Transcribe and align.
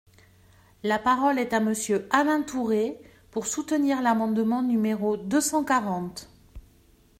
La 0.81 0.97
parole 0.97 1.37
est 1.37 1.53
à 1.53 1.59
Monsieur 1.59 2.07
Alain 2.09 2.41
Tourret, 2.41 2.99
pour 3.29 3.45
soutenir 3.45 4.01
l’amendement 4.01 4.63
numéro 4.63 5.15
deux 5.15 5.41
cent 5.41 5.63
quarante. 5.63 6.27